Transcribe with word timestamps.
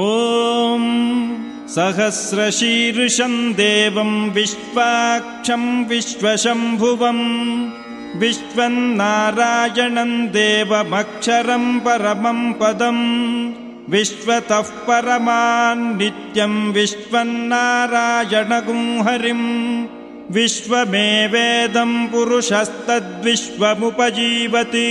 ॐ 0.00 0.84
सहस्रशीर्षम् 1.68 3.52
देवम् 3.54 4.30
विश्वाक्षम् 4.34 5.66
विश्वशम्भुवम् 5.88 7.26
विश्वम् 8.20 8.78
नारायणम् 9.00 10.14
देवमक्षरम् 10.36 11.80
परमम् 11.84 12.54
पदम् 12.60 13.02
विश्वतः 13.92 14.70
परमान्नित्यम् 14.88 16.56
विश्वन्नारायणगुंहरिम् 16.78 19.46
विश्वमेवेदम् 20.36 22.08
पुरुषस्तद्विश्वमुपजीवति 22.12 24.90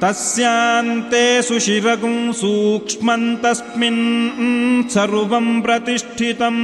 तस्यान्ते 0.04 1.26
सुशिरगुम् 1.48 2.34
सूक्ष्मम् 2.40 3.38
तस्मिन् 3.44 4.02
सर्वम् 4.96 5.62
प्रतिष्ठितम् 5.66 6.64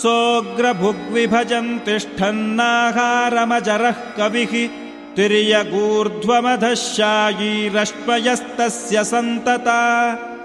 सोऽग्रभुग्विभजन् 0.03 1.81
तिष्ठन्नाहारमजरः 1.87 3.99
कविः 4.19 4.53
तिर्यगूर्ध्वमधः 5.17 6.75
शायीरश्वयस्तस्य 6.85 8.97
सन्तता 9.13 9.81